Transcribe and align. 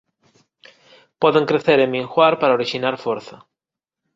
Poden 1.21 1.45
crecer 1.49 1.79
e 1.85 1.87
minguar 1.95 2.33
para 2.41 2.55
orixinar 2.59 2.95
forza. 3.05 3.37